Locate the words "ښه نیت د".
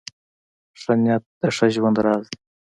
0.81-1.43